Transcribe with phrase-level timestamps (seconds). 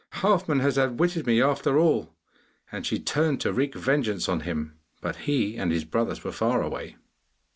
[0.23, 2.11] 'Halfman has outwitted me after all!'
[2.71, 6.63] And she turned to wreak vengeance on him, but he and his brothers were far
[6.63, 6.95] away.